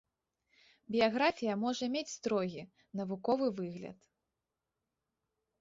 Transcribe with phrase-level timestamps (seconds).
[0.93, 2.63] Біяграфія можа мець строгі,
[3.03, 3.99] навуковы выгляд.